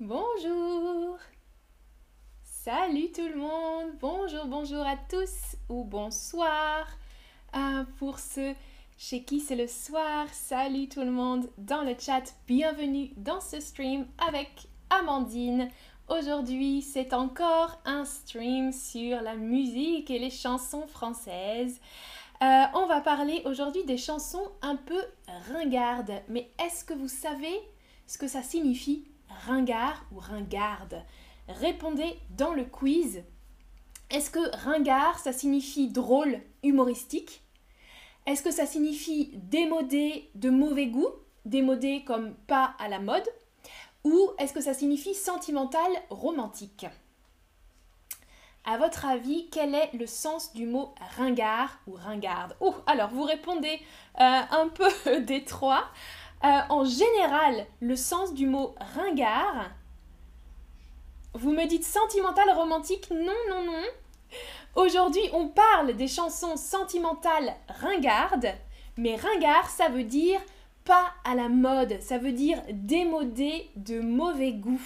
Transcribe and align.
Bonjour 0.00 1.18
Salut 2.42 3.12
tout 3.12 3.28
le 3.28 3.36
monde 3.36 3.92
Bonjour, 4.00 4.46
bonjour 4.46 4.84
à 4.84 4.96
tous 4.96 5.54
ou 5.68 5.84
bonsoir 5.84 6.88
ah, 7.52 7.84
Pour 8.00 8.18
ceux 8.18 8.54
chez 8.96 9.22
qui 9.22 9.38
c'est 9.38 9.54
le 9.54 9.68
soir, 9.68 10.26
salut 10.32 10.88
tout 10.88 11.02
le 11.02 11.12
monde 11.12 11.48
dans 11.58 11.82
le 11.82 11.94
chat, 11.96 12.24
bienvenue 12.48 13.12
dans 13.16 13.40
ce 13.40 13.60
stream 13.60 14.04
avec 14.18 14.66
Amandine. 14.90 15.68
Aujourd'hui, 16.08 16.82
c'est 16.82 17.12
encore 17.12 17.80
un 17.84 18.04
stream 18.04 18.72
sur 18.72 19.22
la 19.22 19.36
musique 19.36 20.10
et 20.10 20.18
les 20.18 20.30
chansons 20.30 20.88
françaises. 20.88 21.80
Euh, 22.42 22.64
on 22.74 22.86
va 22.86 23.00
parler 23.00 23.42
aujourd'hui 23.44 23.84
des 23.84 23.98
chansons 23.98 24.50
un 24.60 24.74
peu 24.74 25.00
ringardes. 25.52 26.20
Mais 26.28 26.50
est-ce 26.64 26.84
que 26.84 26.94
vous 26.94 27.08
savez 27.08 27.60
ce 28.08 28.18
que 28.18 28.26
ça 28.26 28.42
signifie 28.42 29.04
ringard 29.28 30.04
ou 30.12 30.18
ringarde. 30.18 31.02
Répondez 31.48 32.18
dans 32.30 32.52
le 32.52 32.64
quiz. 32.64 33.22
Est-ce 34.10 34.30
que 34.30 34.56
ringard, 34.64 35.18
ça 35.18 35.32
signifie 35.32 35.88
drôle, 35.88 36.40
humoristique? 36.62 37.42
Est-ce 38.26 38.42
que 38.42 38.50
ça 38.50 38.66
signifie 38.66 39.32
démodé, 39.34 40.30
de 40.34 40.50
mauvais 40.50 40.86
goût 40.86 41.08
Démodé 41.44 42.04
comme 42.06 42.34
pas 42.46 42.74
à 42.78 42.88
la 42.88 42.98
mode? 42.98 43.28
Ou 44.04 44.30
est-ce 44.38 44.52
que 44.54 44.62
ça 44.62 44.72
signifie 44.72 45.14
sentimental, 45.14 45.90
romantique? 46.10 46.86
À 48.66 48.78
votre 48.78 49.04
avis, 49.04 49.50
quel 49.50 49.74
est 49.74 49.90
le 49.92 50.06
sens 50.06 50.54
du 50.54 50.66
mot 50.66 50.94
ringard 51.18 51.78
ou 51.86 51.92
ringarde? 51.92 52.56
Oh, 52.60 52.74
alors 52.86 53.10
vous 53.10 53.24
répondez 53.24 53.78
euh, 54.20 54.40
un 54.50 54.68
peu 54.68 54.88
des 55.20 55.44
trois. 55.44 55.84
Euh, 56.44 56.60
en 56.68 56.84
général, 56.84 57.66
le 57.80 57.96
sens 57.96 58.34
du 58.34 58.46
mot 58.46 58.74
ringard, 58.94 59.70
vous 61.32 61.52
me 61.52 61.66
dites 61.66 61.84
sentimental, 61.84 62.50
romantique 62.50 63.08
Non, 63.10 63.32
non, 63.48 63.64
non. 63.64 63.82
Aujourd'hui, 64.76 65.22
on 65.32 65.48
parle 65.48 65.94
des 65.96 66.08
chansons 66.08 66.56
sentimentales 66.56 67.54
ringardes, 67.80 68.52
mais 68.98 69.16
ringard, 69.16 69.70
ça 69.70 69.88
veut 69.88 70.04
dire 70.04 70.40
pas 70.84 71.12
à 71.24 71.34
la 71.34 71.48
mode, 71.48 71.98
ça 72.02 72.18
veut 72.18 72.32
dire 72.32 72.60
démodé, 72.70 73.70
de 73.76 74.00
mauvais 74.00 74.52
goût. 74.52 74.82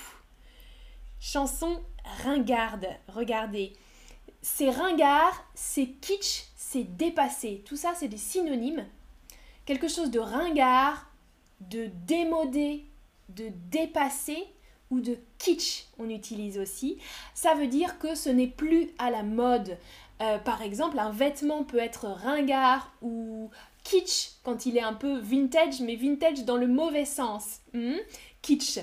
Chanson 1.18 1.82
ringarde. 2.22 2.86
Regardez. 3.08 3.72
C'est 4.42 4.70
ringard, 4.70 5.44
c'est 5.54 5.88
kitsch, 6.00 6.44
c'est 6.56 6.84
dépassé. 6.84 7.64
Tout 7.66 7.76
ça, 7.76 7.94
c'est 7.96 8.06
des 8.06 8.16
synonymes. 8.16 8.86
Quelque 9.66 9.88
chose 9.88 10.12
de 10.12 10.20
ringard, 10.20 11.07
de 11.60 11.90
démodé, 12.06 12.84
de 13.28 13.50
dépassé 13.70 14.44
ou 14.90 15.00
de 15.00 15.18
kitsch, 15.38 15.86
on 15.98 16.08
utilise 16.08 16.58
aussi. 16.58 16.98
Ça 17.34 17.54
veut 17.54 17.66
dire 17.66 17.98
que 17.98 18.14
ce 18.14 18.30
n'est 18.30 18.46
plus 18.46 18.90
à 18.98 19.10
la 19.10 19.22
mode. 19.22 19.76
Euh, 20.20 20.38
par 20.38 20.62
exemple, 20.62 20.98
un 20.98 21.10
vêtement 21.10 21.62
peut 21.62 21.78
être 21.78 22.06
ringard 22.06 22.92
ou 23.02 23.50
kitsch 23.84 24.32
quand 24.42 24.66
il 24.66 24.76
est 24.76 24.82
un 24.82 24.94
peu 24.94 25.18
vintage, 25.18 25.80
mais 25.80 25.94
vintage 25.94 26.44
dans 26.44 26.56
le 26.56 26.66
mauvais 26.66 27.04
sens. 27.04 27.60
Hmm? 27.74 27.96
kitsch, 28.42 28.78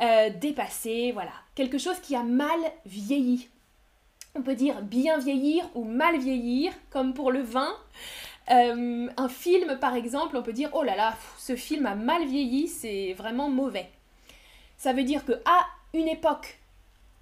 euh, 0.00 0.30
dépassé, 0.30 1.12
voilà. 1.12 1.32
Quelque 1.54 1.78
chose 1.78 1.98
qui 2.00 2.14
a 2.14 2.22
mal 2.22 2.58
vieilli. 2.84 3.48
On 4.34 4.42
peut 4.42 4.54
dire 4.54 4.82
bien 4.82 5.18
vieillir 5.18 5.68
ou 5.74 5.84
mal 5.84 6.18
vieillir, 6.18 6.72
comme 6.90 7.14
pour 7.14 7.32
le 7.32 7.40
vin. 7.40 7.74
Euh, 8.50 9.08
un 9.16 9.28
film, 9.28 9.78
par 9.78 9.94
exemple, 9.94 10.36
on 10.36 10.42
peut 10.42 10.52
dire 10.52 10.70
oh 10.72 10.82
là 10.82 10.96
là, 10.96 11.16
ce 11.38 11.56
film 11.56 11.86
a 11.86 11.94
mal 11.94 12.26
vieilli, 12.26 12.68
c'est 12.68 13.12
vraiment 13.14 13.50
mauvais. 13.50 13.90
Ça 14.76 14.92
veut 14.92 15.04
dire 15.04 15.24
que 15.24 15.32
à 15.44 15.66
une 15.94 16.08
époque, 16.08 16.58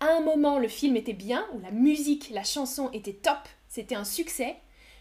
à 0.00 0.06
un 0.06 0.20
moment, 0.20 0.58
le 0.58 0.68
film 0.68 0.96
était 0.96 1.12
bien, 1.14 1.46
ou 1.54 1.60
la 1.60 1.70
musique, 1.70 2.30
la 2.30 2.44
chanson 2.44 2.90
était 2.92 3.12
top, 3.12 3.38
c'était 3.68 3.94
un 3.94 4.04
succès, 4.04 4.56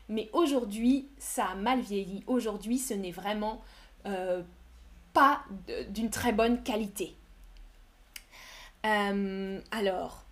mais 0.07 0.29
aujourd'hui, 0.33 1.07
ça 1.17 1.45
a 1.47 1.55
mal 1.55 1.79
vieilli. 1.79 2.23
Aujourd'hui, 2.27 2.77
ce 2.77 2.93
n'est 2.93 3.11
vraiment 3.11 3.61
euh, 4.05 4.41
pas 5.13 5.43
d'une 5.89 6.09
très 6.09 6.31
bonne 6.31 6.63
qualité. 6.63 7.15
Euh, 8.85 9.59
alors, 9.71 10.23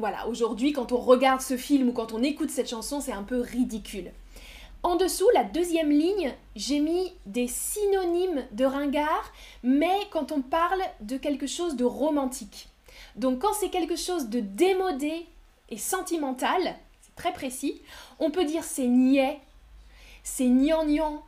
voilà, 0.00 0.26
aujourd'hui, 0.26 0.72
quand 0.72 0.92
on 0.92 0.98
regarde 0.98 1.40
ce 1.40 1.56
film 1.56 1.90
ou 1.90 1.92
quand 1.92 2.12
on 2.12 2.22
écoute 2.22 2.50
cette 2.50 2.68
chanson, 2.68 3.00
c'est 3.00 3.12
un 3.12 3.22
peu 3.22 3.40
ridicule. 3.40 4.10
En 4.82 4.96
dessous, 4.96 5.28
la 5.34 5.44
deuxième 5.44 5.90
ligne, 5.90 6.34
j'ai 6.56 6.80
mis 6.80 7.12
des 7.26 7.46
synonymes 7.46 8.44
de 8.52 8.64
ringard, 8.64 9.32
mais 9.62 9.98
quand 10.10 10.32
on 10.32 10.40
parle 10.40 10.80
de 11.00 11.18
quelque 11.18 11.46
chose 11.46 11.76
de 11.76 11.84
romantique. 11.84 12.68
Donc 13.16 13.40
quand 13.40 13.52
c'est 13.52 13.68
quelque 13.68 13.96
chose 13.96 14.28
de 14.28 14.40
démodé 14.40 15.26
et 15.68 15.76
sentimental, 15.76 16.76
c'est 17.02 17.14
très 17.14 17.32
précis, 17.32 17.82
on 18.18 18.30
peut 18.30 18.44
dire 18.44 18.64
c'est 18.64 18.86
niais, 18.86 19.38
c'est 20.22 20.48
gnangnan, 20.48 21.22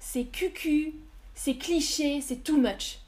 c'est 0.00 0.24
cucu, 0.24 0.94
c'est 1.34 1.54
cliché, 1.54 2.20
c'est 2.20 2.44
too 2.44 2.58
much. 2.58 2.98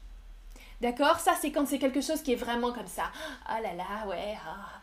D'accord? 0.81 1.19
Ça, 1.19 1.33
c'est 1.39 1.51
quand 1.51 1.67
c'est 1.67 1.77
quelque 1.77 2.01
chose 2.01 2.23
qui 2.23 2.33
est 2.33 2.35
vraiment 2.35 2.71
comme 2.71 2.87
ça. 2.87 3.11
Ah 3.45 3.61
là 3.61 3.73
là, 3.75 4.07
ouais. 4.07 4.35
Ah, 4.47 4.81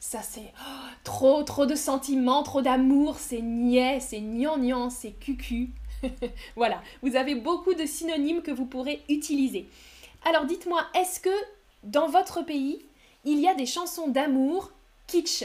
ça, 0.00 0.20
c'est 0.20 0.52
oh, 0.60 0.88
trop, 1.04 1.44
trop 1.44 1.66
de 1.66 1.76
sentiments, 1.76 2.42
trop 2.42 2.62
d'amour. 2.62 3.16
C'est 3.18 3.42
niais, 3.42 4.00
c'est 4.00 4.20
gnangnan, 4.20 4.90
c'est 4.90 5.12
cucu. 5.12 5.70
voilà, 6.56 6.82
vous 7.02 7.14
avez 7.14 7.36
beaucoup 7.36 7.74
de 7.74 7.86
synonymes 7.86 8.42
que 8.42 8.50
vous 8.50 8.66
pourrez 8.66 9.02
utiliser. 9.08 9.68
Alors 10.28 10.46
dites-moi, 10.46 10.84
est-ce 10.94 11.20
que 11.20 11.30
dans 11.84 12.08
votre 12.08 12.42
pays, 12.42 12.84
il 13.24 13.38
y 13.38 13.48
a 13.48 13.54
des 13.54 13.66
chansons 13.66 14.08
d'amour 14.08 14.72
kitsch? 15.06 15.44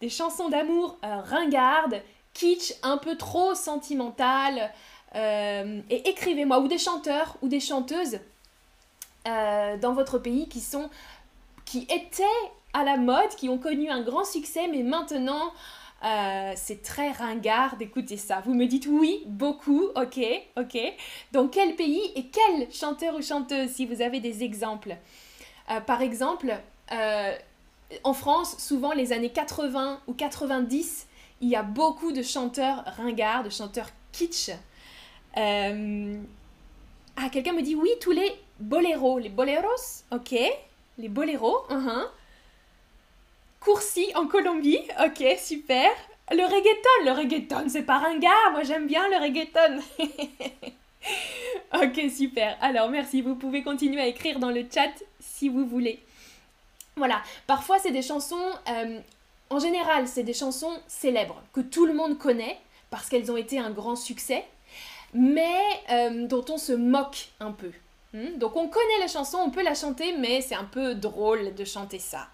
Des 0.00 0.08
chansons 0.08 0.48
d'amour 0.48 0.96
euh, 1.04 1.20
ringardes, 1.22 2.00
kitsch, 2.34 2.72
un 2.84 2.98
peu 2.98 3.16
trop 3.16 3.54
sentimentales 3.56 4.70
euh, 5.16 5.80
Et 5.90 6.08
écrivez-moi, 6.08 6.60
ou 6.60 6.68
des 6.68 6.78
chanteurs 6.78 7.36
ou 7.42 7.48
des 7.48 7.60
chanteuses 7.60 8.20
euh, 9.28 9.76
dans 9.76 9.92
votre 9.92 10.18
pays 10.18 10.48
qui 10.48 10.60
sont 10.60 10.88
qui 11.64 11.86
étaient 11.90 12.24
à 12.72 12.84
la 12.84 12.96
mode, 12.96 13.28
qui 13.36 13.48
ont 13.48 13.58
connu 13.58 13.88
un 13.88 14.02
grand 14.02 14.24
succès, 14.24 14.68
mais 14.68 14.82
maintenant 14.82 15.52
euh, 16.04 16.52
c'est 16.56 16.82
très 16.82 17.10
ringard 17.12 17.76
d'écouter 17.76 18.16
ça. 18.16 18.42
Vous 18.44 18.54
me 18.54 18.66
dites 18.66 18.86
oui, 18.86 19.22
beaucoup, 19.26 19.84
ok, 19.94 20.20
ok. 20.56 20.78
Dans 21.32 21.48
quel 21.48 21.76
pays 21.76 22.00
et 22.16 22.26
quel 22.28 22.72
chanteur 22.72 23.14
ou 23.14 23.22
chanteuse, 23.22 23.70
si 23.70 23.86
vous 23.86 24.00
avez 24.02 24.20
des 24.20 24.42
exemples? 24.42 24.96
Euh, 25.70 25.80
Par 25.80 26.00
exemple, 26.00 26.56
en 28.02 28.14
France, 28.14 28.56
souvent 28.58 28.92
les 28.92 29.12
années 29.12 29.30
80 29.30 30.00
ou 30.08 30.14
90, 30.14 31.06
il 31.40 31.48
y 31.48 31.56
a 31.56 31.62
beaucoup 31.62 32.12
de 32.12 32.22
chanteurs 32.22 32.84
ringards, 32.96 33.44
de 33.44 33.50
chanteurs 33.50 33.90
kitsch. 34.12 34.50
Ah, 37.22 37.28
quelqu'un 37.28 37.52
me 37.52 37.60
dit 37.60 37.74
oui, 37.74 37.90
tous 38.00 38.12
les 38.12 38.32
boléros. 38.60 39.18
Les 39.18 39.28
boleros, 39.28 40.04
ok. 40.10 40.34
Les 40.96 41.08
boléros, 41.08 41.66
uh 41.68 41.74
-huh. 41.74 42.06
Coursi 43.60 44.06
en 44.14 44.26
Colombie, 44.26 44.80
ok, 45.04 45.38
super. 45.38 45.90
Le 46.30 46.44
reggaeton, 46.44 46.96
le 47.04 47.12
reggaeton, 47.12 47.68
c'est 47.68 47.82
pas 47.82 47.98
ringard, 47.98 48.52
moi 48.52 48.62
j'aime 48.62 48.86
bien 48.86 49.06
le 49.08 49.18
reggaeton. 49.24 49.72
ok, 51.82 52.10
super. 52.10 52.56
Alors 52.62 52.88
merci, 52.88 53.20
vous 53.20 53.34
pouvez 53.34 53.62
continuer 53.62 54.00
à 54.00 54.06
écrire 54.06 54.38
dans 54.38 54.50
le 54.50 54.64
chat 54.74 54.94
si 55.18 55.50
vous 55.50 55.66
voulez. 55.66 55.98
Voilà, 56.96 57.22
parfois 57.46 57.78
c'est 57.78 57.92
des 57.92 58.06
chansons, 58.10 58.50
euh, 58.68 58.98
en 59.50 59.58
général 59.58 60.08
c'est 60.08 60.24
des 60.30 60.38
chansons 60.42 60.74
célèbres 60.86 61.42
que 61.52 61.60
tout 61.60 61.84
le 61.84 61.92
monde 61.92 62.16
connaît 62.16 62.58
parce 62.90 63.08
qu'elles 63.10 63.30
ont 63.30 63.36
été 63.36 63.58
un 63.58 63.70
grand 63.70 63.96
succès 63.96 64.42
mais 65.14 65.60
euh, 65.90 66.26
dont 66.26 66.44
on 66.48 66.58
se 66.58 66.72
moque 66.72 67.28
un 67.40 67.52
peu. 67.52 67.70
Hmm? 68.12 68.38
Donc 68.38 68.56
on 68.56 68.68
connaît 68.68 68.98
la 69.00 69.08
chanson, 69.08 69.38
on 69.38 69.50
peut 69.50 69.62
la 69.62 69.74
chanter, 69.74 70.16
mais 70.18 70.40
c'est 70.40 70.54
un 70.54 70.64
peu 70.64 70.94
drôle 70.94 71.54
de 71.54 71.64
chanter 71.64 71.98
ça. 71.98 72.28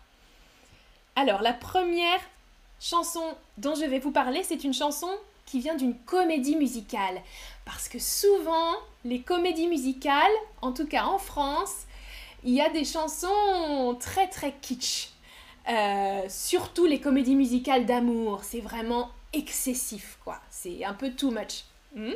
Alors 1.14 1.42
la 1.42 1.52
première 1.52 2.20
chanson 2.80 3.22
dont 3.58 3.74
je 3.74 3.84
vais 3.84 3.98
vous 3.98 4.12
parler, 4.12 4.42
c'est 4.42 4.64
une 4.64 4.74
chanson 4.74 5.10
qui 5.46 5.60
vient 5.60 5.76
d'une 5.76 5.94
comédie 5.94 6.56
musicale. 6.56 7.22
Parce 7.64 7.88
que 7.88 7.98
souvent, 7.98 8.74
les 9.04 9.20
comédies 9.20 9.68
musicales, 9.68 10.32
en 10.60 10.72
tout 10.72 10.86
cas 10.86 11.04
en 11.04 11.18
France, 11.18 11.86
il 12.44 12.52
y 12.52 12.60
a 12.60 12.68
des 12.68 12.84
chansons 12.84 13.96
très 13.98 14.28
très 14.28 14.52
kitsch. 14.52 15.10
Euh, 15.68 16.22
surtout 16.28 16.84
les 16.84 17.00
comédies 17.00 17.34
musicales 17.34 17.86
d'amour, 17.86 18.44
c'est 18.44 18.60
vraiment 18.60 19.10
excessif 19.32 20.18
quoi. 20.22 20.40
C'est 20.50 20.84
un 20.84 20.94
peu 20.94 21.10
too 21.10 21.30
much. 21.30 21.64
Hmm? 21.94 22.12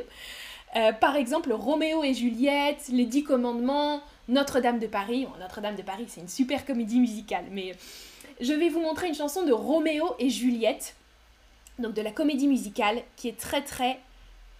Euh, 0.75 0.93
par 0.93 1.15
exemple, 1.15 1.51
Roméo 1.51 2.03
et 2.03 2.13
Juliette, 2.13 2.87
Les 2.89 3.05
Dix 3.05 3.23
Commandements, 3.23 4.01
Notre-Dame 4.27 4.79
de 4.79 4.87
Paris. 4.87 5.27
Notre-Dame 5.39 5.75
de 5.75 5.81
Paris, 5.81 6.05
c'est 6.07 6.21
une 6.21 6.29
super 6.29 6.65
comédie 6.65 6.99
musicale, 6.99 7.45
mais 7.51 7.75
je 8.39 8.53
vais 8.53 8.69
vous 8.69 8.79
montrer 8.79 9.07
une 9.07 9.15
chanson 9.15 9.43
de 9.43 9.51
Roméo 9.51 10.15
et 10.19 10.29
Juliette, 10.29 10.95
donc 11.79 11.93
de 11.93 12.01
la 12.01 12.11
comédie 12.11 12.47
musicale, 12.47 13.03
qui 13.17 13.27
est 13.27 13.37
très 13.37 13.61
très 13.61 13.99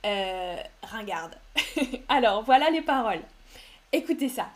euh, 0.06 0.58
ringarde. 0.84 1.36
Alors, 2.10 2.44
voilà 2.44 2.70
les 2.70 2.82
paroles. 2.82 3.22
Écoutez 3.94 4.30
ça. 4.30 4.48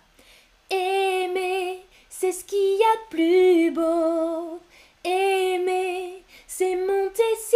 Aimer, 0.70 1.82
c'est 2.10 2.32
ce 2.32 2.44
qu'il 2.44 2.58
y 2.58 2.82
a 2.82 2.96
de 3.04 3.10
plus 3.10 3.72
beau. 3.72 4.60
Aimer, 5.04 6.24
c'est 6.48 6.76
monter 6.76 7.24
si 7.38 7.56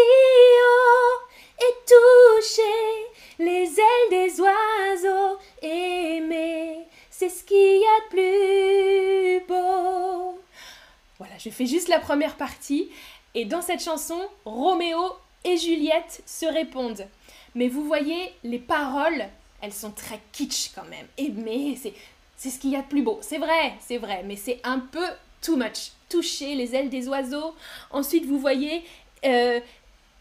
je 11.39 11.50
fais 11.50 11.65
juste 11.65 11.88
la 11.88 12.00
première 12.00 12.36
partie. 12.36 12.89
Et 13.33 13.45
dans 13.45 13.62
cette 13.62 13.83
chanson, 13.83 14.19
Roméo 14.45 15.00
et 15.44 15.57
Juliette 15.57 16.21
se 16.25 16.45
répondent. 16.45 17.07
Mais 17.56 17.68
vous 17.68 17.83
voyez, 17.86 18.33
les 18.44 18.59
paroles, 18.59 19.25
elles 19.62 19.74
sont 19.74 19.91
très 19.91 20.19
kitsch 20.31 20.71
quand 20.75 20.86
même. 20.86 21.07
Aimer, 21.18 21.77
c'est, 21.81 21.94
c'est 22.38 22.50
ce 22.50 22.59
qu'il 22.59 22.71
y 22.71 22.75
a 22.75 22.81
de 22.81 22.88
plus 22.88 23.01
beau. 23.01 23.19
C'est 23.21 23.38
vrai, 23.38 23.74
c'est 23.80 23.97
vrai, 23.97 24.24
mais 24.25 24.36
c'est 24.36 24.59
un 24.63 24.80
peu 24.80 25.06
too 25.41 25.56
much. 25.56 25.91
Toucher 26.09 26.56
les 26.56 26.75
ailes 26.75 26.89
des 26.89 27.07
oiseaux. 27.07 27.56
Ensuite, 27.92 28.25
vous 28.25 28.39
voyez, 28.39 28.83
euh, 29.25 29.59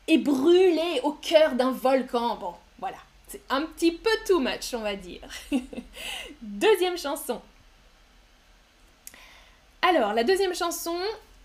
et 0.06 0.18
brûler 0.18 1.00
au 1.02 1.12
cœur 1.12 1.52
d'un 1.52 1.72
volcan. 1.72 2.36
Bon, 2.36 2.54
voilà. 2.78 2.98
C'est 3.26 3.42
un 3.50 3.62
petit 3.62 3.92
peu 3.92 4.10
too 4.26 4.40
much, 4.40 4.72
on 4.72 4.80
va 4.80 4.96
dire. 4.96 5.20
deuxième 6.42 6.96
chanson. 6.96 7.40
Alors, 9.82 10.12
la 10.12 10.24
deuxième 10.24 10.54
chanson, 10.54 10.96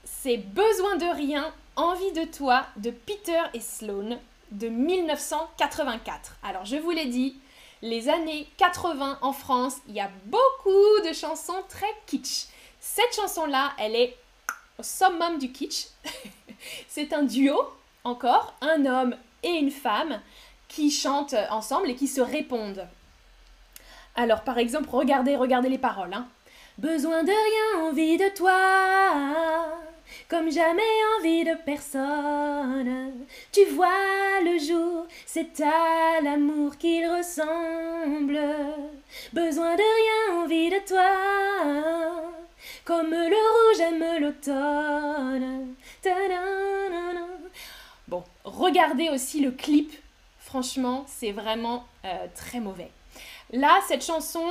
c'est 0.04 0.38
Besoin 0.38 0.96
de 0.96 1.06
rien, 1.06 1.54
envie 1.76 2.12
de 2.14 2.24
toi 2.26 2.66
de 2.78 2.90
Peter 2.90 3.40
et 3.54 3.60
Sloan 3.60 4.20
de 4.52 4.70
1984. 4.70 6.38
Alors, 6.44 6.66
je 6.66 6.78
vous 6.78 6.90
l'ai 6.90 7.06
dit, 7.06 7.40
les 7.84 8.10
années 8.10 8.48
80 8.58 9.20
en 9.22 9.34
France, 9.34 9.78
il 9.88 9.94
y 9.94 10.00
a 10.00 10.10
beaucoup 10.26 11.08
de 11.08 11.14
chansons 11.14 11.64
très 11.70 11.94
kitsch. 12.08 12.48
Cette 12.80 13.16
chanson-là, 13.16 13.74
elle 13.78 13.96
est 13.96 14.18
au 14.80 14.84
summum 14.84 15.38
du 15.38 15.52
kitsch. 15.52 15.88
C'est 16.88 17.14
un 17.14 17.24
duo, 17.24 17.56
encore, 18.04 18.56
un 18.62 18.86
homme 18.86 19.16
et 19.44 19.52
une 19.52 19.72
femme 19.72 20.20
qui 20.68 20.90
chantent 20.90 21.36
ensemble 21.52 21.92
et 21.92 21.96
qui 21.96 22.08
se 22.08 22.22
répondent. 22.22 22.88
Alors, 24.16 24.42
par 24.42 24.58
exemple, 24.58 24.90
regardez, 24.92 25.36
regardez 25.36 25.70
les 25.70 25.78
paroles. 25.78 26.14
Hein. 26.14 26.28
Besoin 26.80 27.24
de 27.24 27.30
rien, 27.30 27.88
envie 27.88 28.18
de 28.18 28.30
toi, 28.36 29.78
comme 30.28 30.52
jamais 30.52 30.82
envie 31.20 31.44
de 31.44 31.56
personne. 31.64 33.26
Tu 33.52 33.64
vois 33.66 34.42
le 34.44 34.58
jour, 34.58 35.06
c'est 35.28 35.62
à 35.62 36.20
l'amour 36.24 36.76
qu'il 36.78 37.08
ressemble. 37.08 38.40
Besoin 39.34 39.76
de 39.76 39.84
rien, 39.84 40.44
envie 40.44 40.72
de 40.72 40.80
toi, 40.88 41.12
comme 42.86 43.12
le 43.12 43.28
rouge 43.28 43.80
aime 43.80 44.22
l'automne. 44.22 45.76
Bon, 48.08 48.24
regardez 48.44 49.10
aussi 49.10 49.42
le 49.42 49.52
clip. 49.52 49.94
Franchement, 50.40 51.06
c'est 51.08 51.32
vraiment 51.32 51.86
euh, 52.04 52.26
très 52.36 52.60
mauvais. 52.60 52.90
Là, 53.52 53.80
cette 53.88 54.04
chanson, 54.04 54.50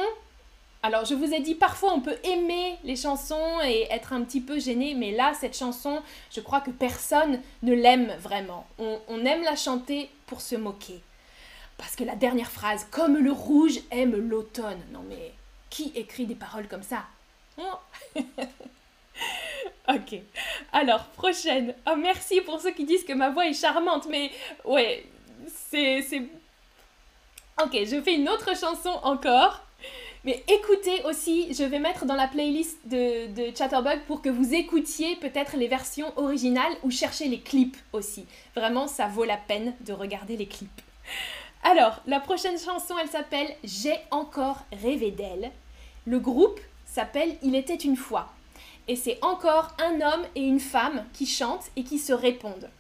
alors, 0.85 1.05
je 1.05 1.15
vous 1.15 1.33
ai 1.33 1.39
dit, 1.39 1.55
parfois 1.55 1.93
on 1.93 2.01
peut 2.01 2.19
aimer 2.25 2.77
les 2.83 2.97
chansons 2.97 3.61
et 3.65 3.87
être 3.91 4.13
un 4.13 4.23
petit 4.23 4.41
peu 4.41 4.59
gêné, 4.59 4.95
mais 4.95 5.13
là, 5.13 5.33
cette 5.33 5.57
chanson, 5.57 6.03
je 6.35 6.41
crois 6.41 6.61
que 6.61 6.73
personne 6.73 7.41
ne 7.63 7.73
l'aime 7.73 8.13
vraiment. 8.19 8.67
On, 8.79 9.25
aime 9.25 9.45
la 9.45 9.55
chanter 9.55 10.11
pour 10.27 10.41
se 10.41 10.57
moquer. 10.57 11.01
Parce 11.79 11.95
que 11.95 12.03
la 12.03 12.17
dernière 12.17 12.51
phrase, 12.51 12.87
comme 12.91 13.17
le 13.17 13.31
rouge 13.31 13.79
aime 13.93 14.17
l'automne. 14.29 14.81
Non 14.93 15.05
mais, 15.09 15.33
qui 15.71 15.93
écrit 15.95 16.27
des 16.27 16.35
paroles 16.35 16.67
comme 16.67 16.83
ça? 16.83 17.05
Oh. 17.59 18.21
Ok. 19.89 20.17
Alors, 20.73 21.05
prochaine. 21.09 21.75
Oh, 21.87 21.97
merci 21.97 22.41
pour 22.41 22.61
ceux 22.61 22.71
qui 22.71 22.85
disent 22.85 23.05
que 23.05 23.13
ma 23.13 23.31
voix 23.31 23.47
est 23.47 23.53
charmante, 23.53 24.07
mais 24.09 24.31
ouais, 24.65 25.05
c'est... 25.69 26.03
Ok, 27.63 27.73
je 27.73 28.01
fais 28.01 28.15
une 28.15 28.29
autre 28.29 28.57
chanson 28.57 28.99
encore. 29.03 29.61
Mais 30.25 30.45
écoutez 30.47 31.03
aussi, 31.05 31.53
je 31.53 31.65
vais 31.65 31.81
mettre 31.81 32.05
dans 32.05 32.15
la 32.15 32.29
playlist 32.29 32.79
de, 32.87 33.53
Chatterbug 33.57 34.03
pour 34.07 34.23
que 34.23 34.29
vous 34.29 34.55
écoutiez 34.55 35.17
peut-être 35.17 35.57
les 35.57 35.67
versions 35.67 36.13
originales 36.17 36.77
ou 36.85 36.93
chercher 36.93 37.27
les 37.27 37.41
clips 37.41 37.77
aussi. 37.93 38.27
Vraiment, 38.55 38.87
ça 38.87 39.09
vaut 39.09 39.25
la 39.25 39.37
peine 39.37 39.75
de 39.81 39.93
regarder 39.93 40.37
les 40.37 40.47
clips. 40.47 40.81
Alors, 41.65 42.01
la 42.07 42.21
prochaine 42.21 42.59
chanson, 42.59 42.95
elle 43.01 43.09
s'appelle 43.09 43.53
J'ai 43.65 43.97
encore 44.13 44.65
rêvé 44.81 45.11
d'elle. 45.11 45.51
Le 46.07 46.21
groupe 46.21 46.61
s'appelle 46.87 47.37
Il 47.43 47.57
était 47.57 47.75
une 47.75 47.97
fois. 47.97 48.33
Et 48.87 48.95
c'est 48.95 49.19
encore 49.23 49.75
un 49.81 50.01
homme 50.01 50.25
et 50.37 50.43
une 50.43 50.61
femme 50.61 51.05
qui 51.13 51.27
chantent 51.27 51.71
et 51.75 51.83
qui 51.83 51.99
se 51.99 52.13
répondent. 52.13 52.71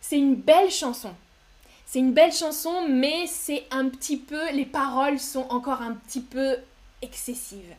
C'est 0.00 0.18
une 0.18 0.34
belle 0.34 0.70
chanson. 0.70 1.14
C'est 1.92 1.98
une 1.98 2.12
belle 2.12 2.32
chanson, 2.32 2.86
mais 2.88 3.26
c'est 3.26 3.66
un 3.72 3.88
petit 3.88 4.16
peu, 4.16 4.52
les 4.52 4.64
paroles 4.64 5.18
sont 5.18 5.48
encore 5.50 5.82
un 5.82 5.94
petit 5.94 6.20
peu 6.20 6.56
excessives. 7.02 7.74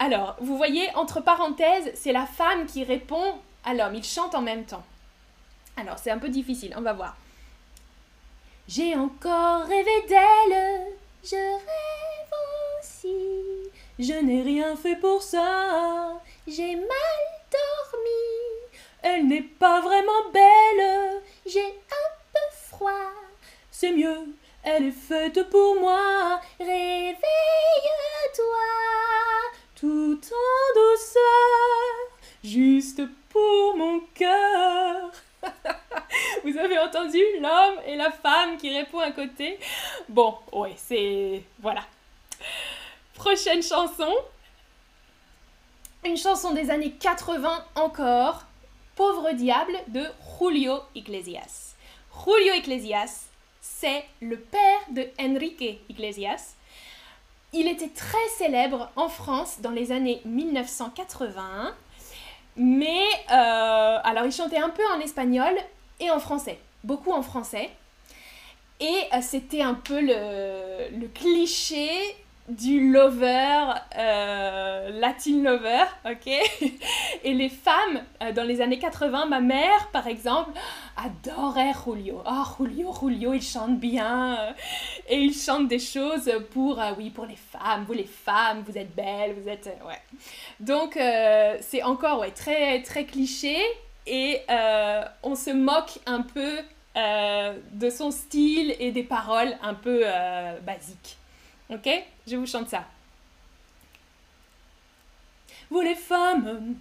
Alors, 0.00 0.34
vous 0.40 0.56
voyez, 0.56 0.92
entre 0.96 1.20
parenthèses, 1.20 1.92
c'est 1.94 2.10
la 2.10 2.26
femme 2.26 2.66
qui 2.66 2.82
répond 2.82 3.38
à 3.64 3.74
l'homme. 3.74 3.94
Ils 3.94 4.02
chantent 4.02 4.34
en 4.34 4.42
même 4.42 4.64
temps. 4.64 4.82
Alors, 5.76 5.96
c'est 6.00 6.10
un 6.10 6.18
peu 6.18 6.28
difficile, 6.28 6.74
on 6.76 6.80
va 6.80 6.92
voir. 6.92 7.16
J'ai 8.66 8.96
encore 8.96 9.62
rêvé 9.62 10.02
d'elle, 10.08 10.86
je 11.22 11.36
rêve 11.36 12.34
aussi. 12.80 13.70
Je 14.00 14.14
n'ai 14.14 14.42
rien 14.42 14.74
fait 14.74 14.96
pour 14.96 15.22
ça, 15.22 16.20
j'ai 16.48 16.74
mal 16.74 17.28
dormi. 17.52 18.72
Elle 19.02 19.28
n'est 19.28 19.42
pas 19.42 19.82
vraiment 19.82 20.30
belle, 20.32 21.17
c'est 23.80 23.92
mieux, 23.92 24.34
elle 24.64 24.86
est 24.86 24.90
faite 24.90 25.48
pour 25.50 25.78
moi. 25.78 26.40
Réveille-toi 26.58 27.14
tout 29.76 30.20
en 30.20 30.74
douceur, 30.74 31.94
juste 32.42 33.02
pour 33.28 33.76
mon 33.76 34.00
cœur. 34.16 35.12
Vous 36.44 36.58
avez 36.58 36.76
entendu 36.80 37.20
l'homme 37.40 37.78
et 37.86 37.94
la 37.94 38.10
femme 38.10 38.56
qui 38.56 38.76
répondent 38.76 39.02
à 39.02 39.12
côté? 39.12 39.60
Bon, 40.08 40.34
ouais, 40.52 40.74
c'est... 40.76 41.44
Voilà. 41.60 41.84
Prochaine 43.14 43.62
chanson. 43.62 44.12
Une 46.04 46.16
chanson 46.16 46.52
des 46.52 46.68
années 46.68 46.94
80 46.98 47.64
encore. 47.76 48.42
Pauvre 48.96 49.30
diable 49.34 49.78
de 49.86 50.04
Julio 50.40 50.80
Iglesias. 50.96 51.76
Julio 52.24 52.54
Iglesias, 52.54 53.27
c'est 53.76 54.04
le 54.20 54.38
père 54.38 54.80
de 54.90 55.06
Enrique 55.20 55.80
Iglesias. 55.88 56.54
Il 57.52 57.68
était 57.68 57.88
très 57.88 58.28
célèbre 58.36 58.90
en 58.96 59.08
France 59.08 59.60
dans 59.60 59.70
les 59.70 59.92
années 59.92 60.20
1980, 60.24 61.74
mais 62.56 63.04
euh, 63.30 63.98
alors 64.02 64.24
il 64.24 64.32
chantait 64.32 64.58
un 64.58 64.70
peu 64.70 64.82
en 64.94 65.00
espagnol 65.00 65.54
et 66.00 66.10
en 66.10 66.18
français, 66.18 66.58
beaucoup 66.82 67.12
en 67.12 67.22
français. 67.22 67.70
Et 68.80 69.00
euh, 69.12 69.18
c'était 69.22 69.62
un 69.62 69.74
peu 69.74 70.00
le 70.00 71.06
cliché 71.08 71.88
du 72.48 72.90
lover, 72.90 73.74
euh, 73.98 74.90
latin 75.00 75.42
lover, 75.42 75.84
ok? 76.06 76.26
Et 77.24 77.34
les 77.34 77.50
femmes, 77.50 78.02
euh, 78.22 78.32
dans 78.32 78.44
les 78.44 78.62
années 78.62 78.78
80, 78.78 79.26
ma 79.26 79.40
mère, 79.40 79.88
par 79.92 80.06
exemple, 80.06 80.52
adorait 80.96 81.72
Julio. 81.84 82.22
Oh, 82.26 82.44
Julio, 82.58 82.94
Julio, 82.98 83.34
il 83.34 83.42
chante 83.42 83.78
bien. 83.78 84.54
Et 85.08 85.18
il 85.18 85.34
chante 85.34 85.68
des 85.68 85.78
choses 85.78 86.30
pour, 86.50 86.80
euh, 86.80 86.92
oui, 86.96 87.10
pour 87.10 87.26
les 87.26 87.36
femmes. 87.36 87.84
Vous, 87.86 87.92
les 87.92 88.04
femmes, 88.04 88.64
vous 88.66 88.78
êtes 88.78 88.94
belles, 88.94 89.34
vous 89.38 89.48
êtes... 89.48 89.66
ouais. 89.86 90.00
Donc, 90.60 90.98
c'est 91.60 91.82
encore, 91.82 92.20
ouais, 92.20 92.30
très, 92.30 92.82
très 92.82 93.04
cliché. 93.04 93.56
Et 94.06 94.40
on 95.22 95.34
se 95.34 95.50
moque 95.50 95.98
un 96.06 96.22
peu 96.22 96.58
de 96.96 97.90
son 97.90 98.10
style 98.10 98.74
et 98.80 98.90
des 98.90 99.02
paroles 99.02 99.54
un 99.62 99.74
peu 99.74 100.02
basiques. 100.64 101.17
Ok? 101.70 101.88
Je 102.26 102.36
vous 102.36 102.46
chante 102.46 102.68
ça. 102.68 102.84
Vous 105.70 105.80
les 105.80 105.94
femmes, 105.94 106.76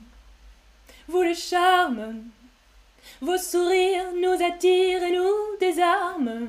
vous 1.10 1.22
les 1.22 1.36
charmes, 1.36 2.24
vos 3.22 3.38
sourires 3.38 4.14
nous 4.16 4.44
attirent 4.44 5.04
et 5.04 5.12
nous 5.12 5.58
désarment. 5.60 6.48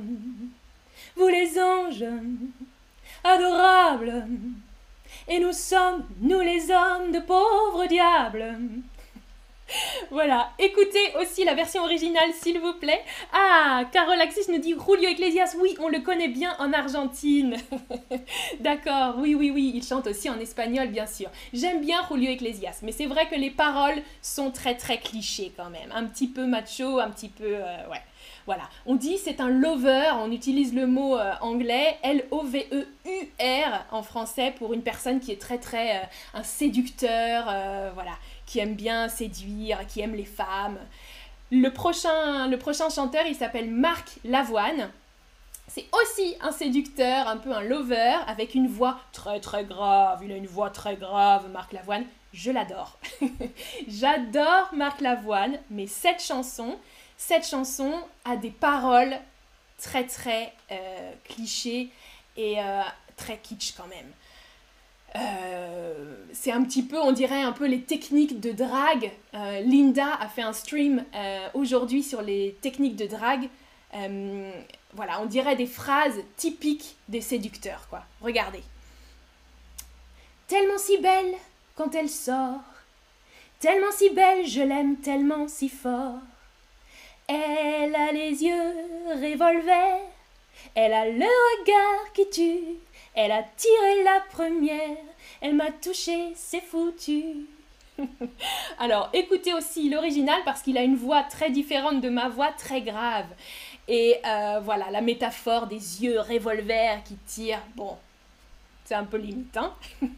Vous 1.16 1.28
les 1.28 1.59
anges, 1.61 2.04
adorables, 3.25 4.25
et 5.26 5.40
nous 5.40 5.52
sommes, 5.52 6.04
nous 6.21 6.40
les 6.40 6.71
hommes, 6.71 7.11
de 7.11 7.21
pauvres 7.21 7.87
diables. 7.87 8.57
voilà, 10.11 10.53
écoutez 10.59 11.15
aussi 11.21 11.45
la 11.45 11.55
version 11.55 11.83
originale 11.83 12.31
s'il 12.41 12.59
vous 12.61 12.75
plaît. 12.75 13.03
Ah, 13.33 13.85
Carol 13.93 14.21
Axis 14.21 14.49
nous 14.49 14.59
dit 14.59 14.75
Julio 14.75 15.11
Iglesias, 15.11 15.57
oui, 15.61 15.77
on 15.81 15.89
le 15.89 16.01
connaît 16.01 16.29
bien 16.29 16.55
en 16.59 16.73
Argentine. 16.73 17.57
D'accord, 18.61 19.17
oui, 19.19 19.35
oui, 19.35 19.51
oui, 19.51 19.73
il 19.75 19.83
chante 19.83 20.07
aussi 20.07 20.31
en 20.31 20.39
espagnol 20.39 20.89
bien 20.89 21.07
sûr. 21.07 21.31
J'aime 21.53 21.81
bien 21.81 22.01
Julio 22.09 22.31
Iglesias, 22.31 22.81
mais 22.83 22.93
c'est 22.93 23.07
vrai 23.07 23.29
que 23.29 23.35
les 23.35 23.51
paroles 23.51 24.03
sont 24.23 24.51
très 24.51 24.75
très 24.75 24.99
clichés 24.99 25.53
quand 25.57 25.71
même. 25.71 25.93
Un 25.95 26.05
petit 26.05 26.29
peu 26.29 26.47
macho, 26.47 26.99
un 26.99 27.11
petit 27.11 27.29
peu... 27.29 27.45
Euh, 27.45 27.89
ouais. 27.91 28.03
Voilà, 28.49 28.64
on 28.87 28.95
dit 28.95 29.19
c'est 29.19 29.43
un 29.43 29.50
lover, 29.50 30.11
on 30.21 30.33
utilise 30.33 30.75
le 30.75 30.87
mot 30.87 31.19
euh, 31.19 31.35
anglais 31.43 31.99
L-O-V-E-U-R 32.02 33.85
en 33.90 34.02
français 34.02 34.55
pour 34.57 34.73
une 34.73 34.81
personne 34.81 35.21
qui 35.21 35.33
est 35.33 35.40
très 35.40 35.59
très 35.59 35.99
euh, 35.99 36.02
un 36.33 36.43
séducteur, 36.43 37.45
voilà 37.93 38.12
qui 38.47 38.59
aime 38.59 38.75
bien 38.75 39.09
séduire, 39.09 39.87
qui 39.87 40.00
aime 40.00 40.14
les 40.14 40.25
femmes. 40.25 40.78
Le 41.50 41.69
prochain, 41.69 42.49
le 42.49 42.57
prochain 42.57 42.88
chanteur, 42.88 43.26
il 43.26 43.35
s'appelle 43.35 43.71
Marc 43.71 44.17
Lavoine. 44.25 44.90
C'est 45.67 45.85
aussi 45.93 46.35
un 46.40 46.50
séducteur, 46.50 47.28
un 47.28 47.37
peu 47.37 47.52
un 47.52 47.61
lover, 47.61 48.17
avec 48.26 48.55
une 48.55 48.67
voix 48.67 48.99
très 49.12 49.38
très 49.40 49.64
grave. 49.64 50.21
Il 50.25 50.33
a 50.33 50.37
une 50.37 50.47
voix 50.47 50.71
très 50.71 50.97
grave, 50.97 51.50
Marc 51.52 51.75
Lavoine. 51.75 52.05
Je 52.33 52.50
l'adore. 52.50 52.99
J'adore 53.88 54.71
Marc 54.73 55.02
Lavoine, 55.02 55.59
mais 55.71 55.87
cette 55.87 56.23
chanson, 56.23 56.76
cette 57.19 57.45
chanson 57.45 57.93
a 58.25 58.37
des 58.37 58.51
paroles 58.51 59.19
très 59.77 60.07
très 60.07 60.55
euh, 60.71 61.13
clichés 61.25 61.91
et 62.37 62.61
euh, 62.61 62.83
très 63.17 63.37
kitsch 63.39 63.75
quand 63.77 63.89
même. 63.89 64.11
Euh, 65.17 66.15
c'est 66.33 66.53
un 66.53 66.63
petit 66.63 66.83
peu, 66.83 66.99
on 66.99 67.13
dirait 67.13 67.43
un 67.43 67.53
peu 67.53 67.67
les 67.67 67.83
techniques 67.83 68.41
de 68.41 68.53
drague. 68.53 69.11
Linda 69.33 70.15
a 70.15 70.29
fait 70.29 70.43
un 70.43 70.53
stream 70.53 71.05
aujourd'hui 71.55 72.03
sur 72.03 72.23
les 72.23 72.57
techniques 72.61 72.97
de 72.97 73.07
drague. 73.07 73.49
voilà, 74.95 75.21
on 75.21 75.27
dirait 75.27 75.57
des 75.57 75.67
phrases 75.67 76.21
typiques 76.37 76.97
des 77.09 77.21
séducteurs, 77.21 77.89
quoi. 77.89 78.05
Regardez. 78.21 78.63
Tellement 80.47 80.79
si 80.79 80.99
belle 80.99 81.35
quand 81.75 81.95
elle 81.95 82.11
sort, 82.11 82.61
tellement 83.61 83.93
si 83.93 84.11
belle, 84.11 84.47
je 84.47 84.61
l'aime 84.61 84.97
tellement 84.97 85.49
si 85.49 85.69
fort. 85.69 86.21
Elle 87.28 87.94
a 87.94 88.11
les 88.11 88.42
yeux 88.42 88.75
revolver, 89.06 90.00
elle 90.75 90.92
a 90.92 91.04
le 91.06 91.61
regard 91.61 92.12
qui 92.14 92.28
tue, 92.30 92.78
elle 93.14 93.32
a 93.32 93.42
tiré 93.56 94.02
la 94.02 94.20
première, 94.30 94.97
elle 95.40 95.54
m'a 95.54 95.70
touché, 95.70 96.32
c'est 96.35 96.62
foutu. 96.62 97.47
Alors, 98.78 99.11
écoutez 99.12 99.52
aussi 99.52 99.90
l'original 99.90 100.40
parce 100.44 100.62
qu'il 100.62 100.78
a 100.78 100.82
une 100.82 100.97
voix 100.97 101.23
très 101.25 101.50
différente 101.50 102.00
de 102.00 102.08
ma 102.08 102.28
voix, 102.28 102.50
très 102.52 102.80
grave. 102.80 103.26
Et 103.88 104.16
euh, 104.26 104.61
voilà, 104.62 104.90
la 104.90 105.02
métaphore 105.02 105.66
des 105.66 106.02
yeux 106.02 106.20
revolver 106.20 107.02
qui 107.04 107.16
tirent, 107.26 107.62
bon, 107.76 107.97
c'est 108.85 108.94
un 108.94 109.04
peu 109.04 109.18
limitant. 109.18 109.75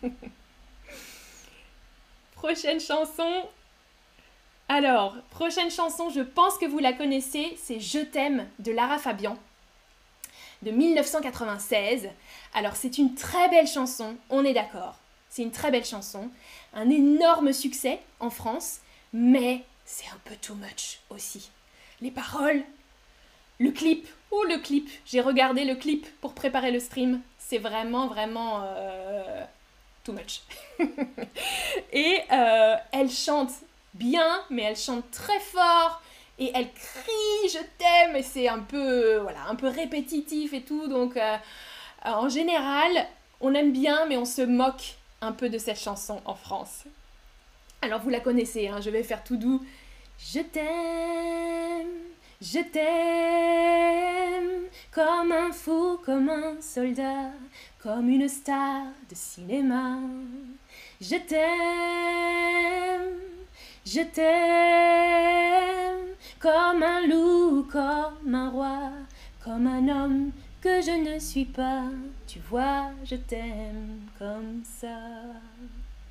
prochaine 2.41 2.81
chanson. 2.81 3.49
Alors, 4.73 5.17
prochaine 5.31 5.69
chanson, 5.69 6.11
je 6.11 6.21
pense 6.21 6.57
que 6.57 6.65
vous 6.65 6.79
la 6.79 6.93
connaissez, 6.93 7.59
c'est 7.61 7.81
Je 7.81 7.99
t'aime 7.99 8.47
de 8.61 8.71
Lara 8.71 8.99
Fabian 8.99 9.37
de 10.63 10.71
1996. 10.71 12.09
Alors 12.55 12.77
c'est 12.77 12.97
une 12.97 13.17
très 13.17 13.49
belle 13.49 13.67
chanson, 13.67 14.17
on 14.29 14.45
est 14.45 14.53
d'accord. 14.53 14.95
C'est 15.29 15.43
une 15.43 15.51
très 15.51 15.73
belle 15.73 15.85
chanson, 15.85 16.31
un 16.73 16.89
énorme 16.89 17.53
succès 17.53 17.99
en 18.21 18.31
France, 18.31 18.79
mais 19.13 19.65
c'est 19.85 20.07
un 20.07 20.21
peu 20.25 20.37
too 20.37 20.55
much 20.55 21.01
aussi. 21.11 21.51
Les 22.01 22.13
paroles, 22.13 22.63
le 23.59 23.73
clip, 23.73 24.07
oh 24.31 24.45
le 24.45 24.59
clip, 24.59 24.89
j'ai 25.05 25.21
regardé 25.21 25.65
le 25.65 25.75
clip 25.75 26.07
pour 26.21 26.33
préparer 26.33 26.71
le 26.71 26.79
stream, 26.79 27.23
c'est 27.41 27.59
vraiment 27.59 28.07
vraiment 28.07 28.63
euh, 28.63 29.45
too 30.05 30.13
much. 30.13 30.43
Et 31.93 32.21
euh, 32.31 32.77
elle 32.93 33.11
chante 33.11 33.51
bien, 33.95 34.41
mais 34.51 34.63
elle 34.63 34.77
chante 34.77 35.11
très 35.11 35.41
fort, 35.41 36.03
et 36.41 36.51
elle 36.55 36.73
crie 36.73 37.49
je 37.53 37.59
t'aime 37.79 38.17
et 38.17 38.23
c'est 38.23 38.49
un 38.49 38.61
peu 38.61 39.19
voilà 39.19 39.45
un 39.49 39.55
peu 39.55 39.69
répétitif 39.69 40.53
et 40.55 40.63
tout. 40.63 40.89
Donc 40.89 41.17
euh, 41.17 41.37
en 42.05 42.29
général 42.29 43.07
on 43.41 43.55
aime 43.55 43.73
bien 43.73 44.07
mais 44.07 44.17
on 44.17 44.25
se 44.25 44.43
moque 44.43 44.97
un 45.21 45.33
peu 45.33 45.49
de 45.51 45.59
cette 45.59 45.79
chanson 45.79 46.21
en 46.25 46.35
France. 46.35 46.85
Alors 47.83 48.01
vous 48.01 48.11
la 48.11 48.21
connaissez 48.21 48.69
hein, 48.69 48.81
je 48.81 48.91
vais 48.91 49.03
faire 49.03 49.23
tout 49.23 49.37
doux. 49.37 49.63
Je 50.19 50.41
t'aime 50.41 51.87
je 52.41 52.61
t'aime 52.73 52.91
comme 54.91 55.33
un 55.33 55.53
fou 55.53 56.01
comme 56.05 56.31
un 56.31 56.59
soldat 56.61 57.33
comme 57.83 58.09
une 58.09 58.29
star 58.29 58.85
de 59.11 59.15
cinéma. 59.15 59.99
Je 61.03 61.17
t'aime 61.17 62.51
je 63.93 64.03
t'aime 64.03 64.31
comme 66.39 66.83
un 66.85 67.09
loup, 67.09 67.67
comme 67.73 68.33
un 68.33 68.49
roi, 68.51 68.93
comme 69.43 69.67
un 69.67 69.89
homme 69.89 70.31
que 70.61 70.81
je 70.81 70.93
ne 70.93 71.19
suis 71.19 71.47
pas. 71.47 71.83
Tu 72.29 72.39
vois, 72.39 72.93
je 73.05 73.17
t'aime 73.17 74.03
comme 74.17 74.63
ça. 74.65 74.97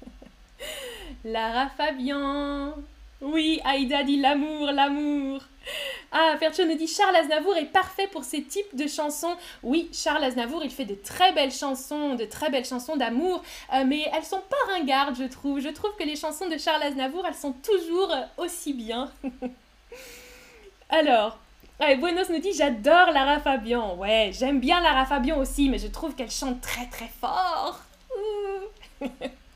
Lara 1.23 1.69
Fabian. 1.69 2.73
Oui, 3.21 3.61
Aïda 3.63 4.03
dit 4.03 4.19
l'amour, 4.19 4.71
l'amour. 4.73 5.41
Ah, 6.11 6.35
Fercho 6.39 6.65
nous 6.65 6.75
dit 6.75 6.87
Charles 6.87 7.15
Aznavour 7.15 7.55
est 7.55 7.65
parfait 7.65 8.07
pour 8.07 8.23
ces 8.23 8.41
types 8.41 8.75
de 8.75 8.87
chansons. 8.87 9.35
Oui, 9.61 9.91
Charles 9.93 10.23
Aznavour, 10.23 10.63
il 10.63 10.71
fait 10.71 10.85
de 10.85 10.95
très 10.95 11.33
belles 11.33 11.51
chansons, 11.51 12.15
de 12.15 12.25
très 12.25 12.49
belles 12.49 12.65
chansons 12.65 12.95
d'amour, 12.95 13.43
euh, 13.75 13.83
mais 13.85 14.09
elles 14.11 14.23
sont 14.23 14.41
pas 14.49 14.73
ringardes, 14.73 15.15
je 15.15 15.25
trouve. 15.25 15.59
Je 15.59 15.69
trouve 15.69 15.91
que 15.99 16.03
les 16.03 16.15
chansons 16.15 16.47
de 16.47 16.57
Charles 16.57 16.81
Aznavour, 16.81 17.27
elles 17.27 17.35
sont 17.35 17.51
toujours 17.51 18.11
aussi 18.37 18.73
bien. 18.73 19.11
Alors, 20.89 21.37
Buenos 21.79 22.29
nous 22.29 22.39
dit 22.39 22.53
J'adore 22.53 23.11
Lara 23.11 23.39
Fabian. 23.39 23.95
Ouais, 23.95 24.31
j'aime 24.33 24.59
bien 24.59 24.81
Lara 24.81 25.05
Fabian 25.05 25.37
aussi, 25.37 25.69
mais 25.69 25.77
je 25.77 25.87
trouve 25.87 26.15
qu'elle 26.15 26.31
chante 26.31 26.59
très 26.61 26.87
très 26.87 27.09
fort. 27.21 27.81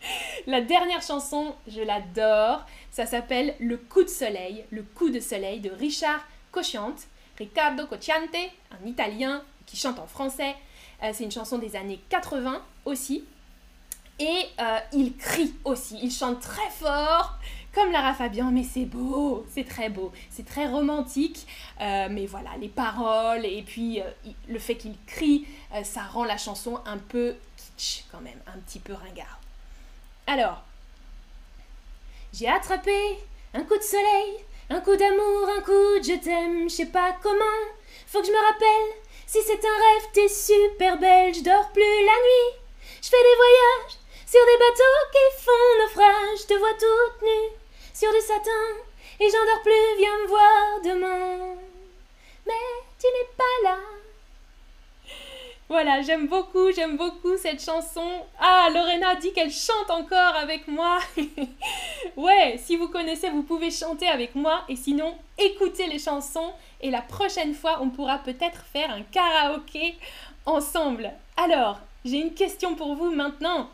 la 0.47 0.61
dernière 0.61 1.01
chanson, 1.01 1.55
je 1.67 1.81
l'adore. 1.81 2.65
Ça 2.91 3.05
s'appelle 3.05 3.55
Le 3.59 3.77
coup 3.77 4.03
de 4.03 4.09
soleil, 4.09 4.65
le 4.69 4.83
coup 4.83 5.09
de 5.09 5.19
soleil 5.19 5.59
de 5.59 5.69
Richard 5.69 6.25
Cocciante, 6.51 7.07
Riccardo 7.37 7.87
Cocciante, 7.87 8.35
un 8.71 8.87
italien 8.87 9.41
qui 9.65 9.77
chante 9.77 9.99
en 9.99 10.07
français. 10.07 10.55
Euh, 11.03 11.11
c'est 11.13 11.23
une 11.23 11.31
chanson 11.31 11.57
des 11.57 11.75
années 11.75 11.99
80 12.09 12.61
aussi. 12.85 13.25
Et 14.19 14.45
euh, 14.59 14.79
il 14.93 15.17
crie 15.17 15.53
aussi, 15.65 15.97
il 16.03 16.11
chante 16.11 16.39
très 16.39 16.69
fort 16.69 17.39
comme 17.73 17.91
Lara 17.91 18.13
Fabian, 18.13 18.51
mais 18.51 18.61
c'est 18.61 18.85
beau, 18.85 19.43
c'est 19.49 19.67
très 19.67 19.89
beau, 19.89 20.11
c'est 20.29 20.45
très 20.45 20.67
romantique, 20.67 21.47
euh, 21.81 22.07
mais 22.11 22.27
voilà, 22.27 22.51
les 22.61 22.69
paroles 22.69 23.43
et 23.43 23.63
puis 23.63 23.99
le 24.47 24.59
fait 24.59 24.75
qu'il 24.75 24.93
crie, 25.07 25.47
ça 25.83 26.03
rend 26.03 26.23
la 26.23 26.37
chanson 26.37 26.79
un 26.85 26.99
peu 26.99 27.33
kitsch 27.57 28.03
quand 28.11 28.21
même, 28.21 28.39
un 28.45 28.59
petit 28.59 28.77
peu 28.77 28.93
ringard. 28.93 29.39
Alors, 30.25 30.61
j'ai 32.31 32.47
attrapé 32.47 33.17
un 33.53 33.63
coup 33.63 33.77
de 33.77 33.83
soleil, 33.83 34.45
un 34.69 34.79
coup 34.79 34.95
d'amour, 34.95 35.49
un 35.49 35.61
coup 35.61 35.99
de 35.99 36.03
je 36.03 36.17
t'aime, 36.19 36.69
je 36.69 36.75
sais 36.75 36.85
pas 36.85 37.15
comment, 37.21 37.59
faut 38.07 38.21
que 38.21 38.27
je 38.27 38.31
me 38.31 38.37
rappelle, 38.37 38.97
si 39.27 39.39
c'est 39.41 39.65
un 39.65 39.77
rêve, 39.77 40.09
t'es 40.13 40.29
super 40.29 40.97
belle, 40.97 41.33
je 41.33 41.43
dors 41.43 41.69
plus 41.71 42.05
la 42.05 42.17
nuit, 42.25 42.59
je 43.01 43.09
fais 43.09 43.17
des 43.17 43.35
voyages 43.35 43.99
sur 44.25 44.45
des 44.45 44.57
bateaux 44.57 45.03
qui 45.11 45.43
font 45.43 45.83
naufrage, 45.83 46.39
je 46.41 46.47
te 46.47 46.53
vois 46.53 46.73
toute 46.73 47.21
nue 47.21 47.51
sur 47.93 48.11
du 48.11 48.21
satin 48.21 48.65
et 49.19 49.29
j'en 49.29 49.45
dors 49.45 49.61
plus, 49.61 49.97
viens 49.97 50.17
me 50.19 50.27
voir 50.27 50.81
demain. 50.83 51.55
Mais 52.47 52.53
tu 52.99 53.07
n'es 53.07 53.29
pas 53.37 53.69
là. 53.69 53.77
Voilà, 55.73 56.03
j'aime 56.03 56.27
beaucoup, 56.27 56.71
j'aime 56.71 56.97
beaucoup 56.97 57.35
cette 57.35 57.59
chanson. 57.59 58.07
Ah, 58.39 58.67
Lorena 58.71 59.15
dit 59.15 59.33
qu'elle 59.33 59.51
chante 59.51 59.89
encore 59.89 60.35
avec 60.35 60.67
moi. 60.67 60.99
ouais, 62.15 62.59
si 62.63 62.75
vous 62.75 62.89
connaissez, 62.89 63.31
vous 63.31 63.41
pouvez 63.41 63.71
chanter 63.71 64.07
avec 64.07 64.35
moi. 64.35 64.65
Et 64.69 64.75
sinon, 64.75 65.17
écoutez 65.35 65.87
les 65.87 65.97
chansons. 65.97 66.53
Et 66.79 66.91
la 66.91 67.01
prochaine 67.01 67.55
fois, 67.55 67.79
on 67.81 67.89
pourra 67.89 68.19
peut-être 68.19 68.63
faire 68.71 68.91
un 68.91 69.01
karaoké 69.01 69.97
ensemble. 70.45 71.11
Alors, 71.37 71.79
j'ai 72.05 72.17
une 72.17 72.35
question 72.35 72.75
pour 72.75 72.93
vous 72.93 73.09
maintenant. 73.09 73.67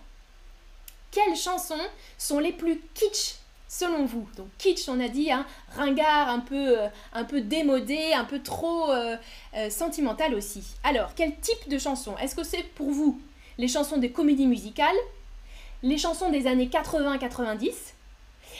Quelles 1.11 1.35
chansons 1.35 1.85
sont 2.17 2.39
les 2.39 2.53
plus 2.53 2.79
kitsch 2.93 3.39
selon 3.69 4.03
vous. 4.03 4.27
Donc 4.35 4.47
kitsch, 4.57 4.89
on 4.89 4.99
a 4.99 5.07
dit, 5.07 5.31
hein, 5.31 5.45
ringard, 5.77 6.27
un 6.27 6.39
peu, 6.39 6.79
euh, 6.79 6.87
un 7.13 7.23
peu 7.23 7.39
démodé, 7.39 8.11
un 8.13 8.25
peu 8.25 8.41
trop 8.41 8.91
euh, 8.91 9.15
euh, 9.55 9.69
sentimental 9.69 10.33
aussi. 10.33 10.75
Alors, 10.83 11.13
quel 11.15 11.39
type 11.39 11.69
de 11.69 11.77
chanson? 11.77 12.17
Est-ce 12.17 12.35
que 12.35 12.43
c'est 12.43 12.63
pour 12.63 12.89
vous 12.89 13.21
les 13.57 13.67
chansons 13.67 13.97
des 13.97 14.11
comédies 14.11 14.47
musicales, 14.47 14.95
les 15.83 15.97
chansons 15.97 16.29
des 16.31 16.47
années 16.47 16.67
80-90, 16.67 17.71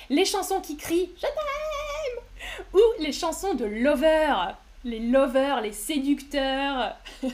les 0.10 0.26
chansons 0.26 0.62
qui 0.62 0.78
crient 0.78 1.10
Je 1.16 1.22
t'aime 1.22 2.64
ou 2.74 2.80
les 3.00 3.12
chansons 3.12 3.54
de 3.56 3.66
lover 3.66 4.34
les 4.86 5.00
lovers, 5.00 5.62
les 5.62 5.74
séducteurs? 5.74 6.96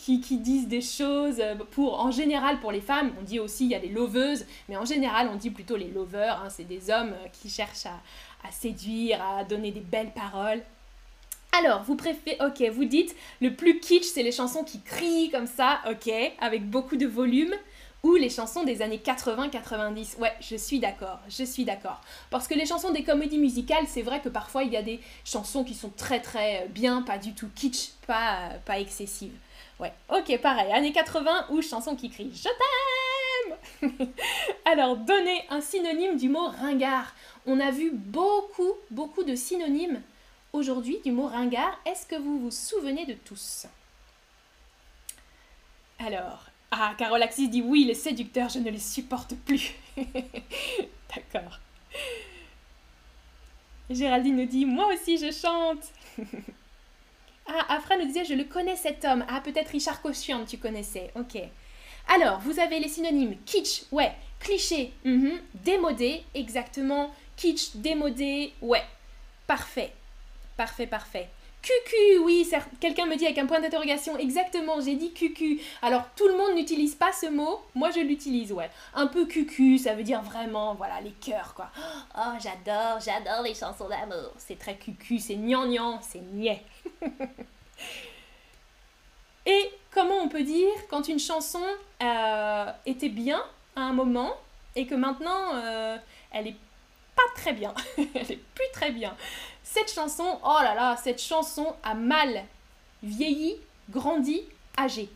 qui, 0.00 0.22
qui, 0.22 0.38
disent 0.38 0.66
des 0.66 0.80
choses 0.80 1.42
pour, 1.72 2.00
en 2.00 2.10
général 2.10 2.58
pour 2.58 2.72
les 2.72 2.80
femmes, 2.80 3.12
on 3.20 3.22
dit 3.22 3.38
aussi 3.38 3.66
il 3.66 3.70
y 3.70 3.74
a 3.74 3.78
des 3.78 3.90
loveuses, 3.90 4.46
mais 4.68 4.76
en 4.78 4.86
général 4.86 5.28
on 5.30 5.36
dit 5.36 5.50
plutôt 5.50 5.76
les 5.76 5.88
lovers, 5.88 6.40
hein, 6.42 6.48
c'est 6.48 6.64
des 6.64 6.90
hommes 6.90 7.14
qui 7.34 7.50
cherchent 7.50 7.84
à, 7.84 8.00
à 8.48 8.50
séduire, 8.50 9.22
à 9.22 9.44
donner 9.44 9.72
des 9.72 9.80
belles 9.80 10.12
paroles. 10.12 10.62
Alors, 11.52 11.82
vous 11.82 11.96
préférez, 11.96 12.38
ok, 12.40 12.62
vous 12.72 12.84
dites, 12.84 13.14
le 13.40 13.54
plus 13.54 13.80
kitsch, 13.80 14.04
c'est 14.04 14.22
les 14.22 14.32
chansons 14.32 14.64
qui 14.64 14.80
crient 14.80 15.30
comme 15.30 15.48
ça, 15.48 15.80
ok, 15.90 16.10
avec 16.40 16.70
beaucoup 16.70 16.96
de 16.96 17.06
volume, 17.06 17.52
ou 18.02 18.14
les 18.14 18.30
chansons 18.30 18.64
des 18.64 18.82
années 18.82 19.00
80-90. 19.04 20.18
Ouais, 20.18 20.32
je 20.40 20.56
suis 20.56 20.78
d'accord, 20.78 21.18
je 21.28 21.44
suis 21.44 21.64
d'accord. 21.64 22.00
Parce 22.30 22.48
que 22.48 22.54
les 22.54 22.66
chansons 22.66 22.90
des 22.90 23.02
comédies 23.02 23.38
musicales, 23.38 23.84
c'est 23.86 24.02
vrai 24.02 24.20
que 24.20 24.28
parfois 24.28 24.64
il 24.64 24.72
y 24.72 24.76
a 24.76 24.82
des 24.82 25.00
chansons 25.24 25.64
qui 25.64 25.74
sont 25.74 25.90
très 25.90 26.20
très 26.20 26.66
bien, 26.68 27.02
pas 27.02 27.18
du 27.18 27.34
tout 27.34 27.48
kitsch, 27.54 27.90
pas, 28.06 28.50
pas 28.64 28.78
excessives. 28.78 29.36
Ouais, 29.78 29.92
ok, 30.10 30.38
pareil, 30.40 30.72
années 30.72 30.92
80 30.92 31.46
ou 31.50 31.62
chansons 31.62 31.96
qui 31.96 32.10
crient 32.10 32.32
Je 32.34 32.42
t'aime 32.42 32.50
Alors, 34.64 34.96
donnez 34.96 35.44
un 35.48 35.60
synonyme 35.60 36.16
du 36.16 36.28
mot 36.28 36.48
ringard. 36.48 37.14
On 37.46 37.60
a 37.60 37.70
vu 37.70 37.90
beaucoup, 37.92 38.72
beaucoup 38.90 39.22
de 39.22 39.34
synonymes 39.34 40.02
aujourd'hui 40.52 40.98
du 41.04 41.12
mot 41.12 41.26
ringard. 41.26 41.78
Est-ce 41.86 42.06
que 42.06 42.16
vous 42.16 42.38
vous 42.38 42.50
souvenez 42.50 43.06
de 43.06 43.14
tous? 43.14 43.66
Alors, 45.98 46.49
ah, 46.70 46.94
Carole 46.96 47.22
Axis 47.22 47.48
dit 47.48 47.62
oui, 47.62 47.84
les 47.84 47.94
séducteurs, 47.94 48.48
je 48.48 48.58
ne 48.58 48.70
les 48.70 48.78
supporte 48.78 49.34
plus. 49.34 49.72
D'accord. 49.96 51.58
Géraldine 53.90 54.36
nous 54.36 54.46
dit 54.46 54.64
moi 54.64 54.86
aussi 54.92 55.18
je 55.18 55.32
chante. 55.32 55.84
ah, 57.46 57.74
Afra 57.74 57.96
nous 57.96 58.06
disait 58.06 58.24
je 58.24 58.34
le 58.34 58.44
connais 58.44 58.76
cet 58.76 59.04
homme. 59.04 59.24
Ah, 59.28 59.40
peut-être 59.40 59.70
Richard 59.70 60.00
Cochian, 60.00 60.44
tu 60.44 60.58
connaissais. 60.58 61.10
Ok. 61.16 61.36
Alors, 62.08 62.40
vous 62.40 62.58
avez 62.58 62.80
les 62.80 62.88
synonymes 62.88 63.36
kitsch, 63.44 63.82
ouais, 63.92 64.12
cliché, 64.40 64.92
mhm. 65.04 65.40
démodé, 65.54 66.24
exactement, 66.34 67.14
kitsch, 67.36 67.76
démodé, 67.76 68.52
ouais, 68.62 68.84
parfait. 69.46 69.92
Parfait, 70.56 70.86
parfait. 70.86 71.28
Cucu, 71.62 72.18
oui, 72.24 72.48
quelqu'un 72.80 73.04
me 73.04 73.16
dit 73.16 73.26
avec 73.26 73.36
un 73.36 73.44
point 73.44 73.60
d'interrogation, 73.60 74.16
exactement, 74.16 74.80
j'ai 74.80 74.94
dit 74.94 75.12
cucu. 75.12 75.60
Alors 75.82 76.04
tout 76.16 76.26
le 76.26 76.36
monde 76.36 76.54
n'utilise 76.54 76.94
pas 76.94 77.12
ce 77.12 77.26
mot, 77.26 77.60
moi 77.74 77.90
je 77.90 78.00
l'utilise, 78.00 78.50
ouais. 78.52 78.70
Un 78.94 79.06
peu 79.06 79.26
cucu, 79.26 79.76
ça 79.76 79.94
veut 79.94 80.02
dire 80.02 80.22
vraiment, 80.22 80.74
voilà, 80.74 81.02
les 81.02 81.12
cœurs, 81.12 81.52
quoi. 81.54 81.70
Oh, 82.16 82.32
j'adore, 82.40 82.98
j'adore 83.00 83.42
les 83.42 83.54
chansons 83.54 83.88
d'amour. 83.88 84.32
C'est 84.38 84.58
très 84.58 84.76
cucu, 84.76 85.18
c'est 85.18 85.36
gnangnan, 85.36 86.00
c'est 86.00 86.22
niais. 86.32 86.64
Et 89.46 89.70
comment 89.90 90.16
on 90.16 90.28
peut 90.28 90.42
dire 90.44 90.70
quand 90.88 91.08
une 91.08 91.18
chanson 91.18 91.62
euh, 92.02 92.72
était 92.86 93.08
bien 93.08 93.42
à 93.76 93.82
un 93.82 93.92
moment 93.92 94.32
et 94.76 94.86
que 94.86 94.94
maintenant 94.94 95.54
euh, 95.54 95.96
elle 96.30 96.48
est 96.48 96.56
pas 97.20 97.40
très 97.40 97.52
bien, 97.52 97.74
elle 97.98 98.32
est 98.32 98.42
plus 98.54 98.66
très 98.72 98.92
bien. 98.92 99.16
Cette 99.62 99.92
chanson, 99.92 100.38
oh 100.44 100.58
là 100.62 100.74
là, 100.74 100.96
cette 100.96 101.20
chanson 101.20 101.74
a 101.82 101.94
mal 101.94 102.44
vieilli, 103.02 103.56
grandi, 103.88 104.42
âgé. 104.78 105.08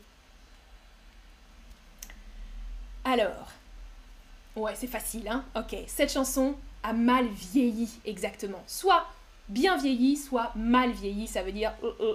Alors, 3.04 3.48
ouais, 4.56 4.74
c'est 4.74 4.86
facile, 4.86 5.28
hein 5.28 5.44
Ok, 5.56 5.76
cette 5.86 6.12
chanson 6.12 6.56
a 6.82 6.92
mal 6.92 7.26
vieilli, 7.26 7.90
exactement. 8.04 8.62
Soit 8.66 9.06
bien 9.48 9.76
vieilli, 9.76 10.16
soit 10.16 10.52
mal 10.54 10.90
vieilli, 10.92 11.26
ça 11.26 11.42
veut 11.42 11.52
dire 11.52 11.72
euh, 11.82 11.92
euh, 12.00 12.14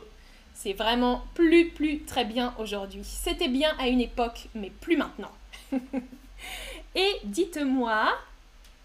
c'est 0.54 0.74
vraiment 0.74 1.24
plus, 1.36 1.70
plus 1.70 2.04
très 2.04 2.26
bien 2.26 2.54
aujourd'hui. 2.58 3.04
C'était 3.04 3.48
bien 3.48 3.74
à 3.80 3.88
une 3.88 4.02
époque, 4.02 4.50
mais 4.56 4.70
plus 4.70 4.98
maintenant. 4.98 5.32
Et 6.96 7.12
dites-moi, 7.24 8.14